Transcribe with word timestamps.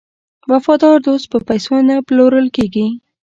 وفادار 0.51 0.97
دوست 1.07 1.25
په 1.31 1.37
پیسو 1.47 1.75
نه 1.89 1.95
پلورل 2.07 2.47
کیږي. 2.55 2.87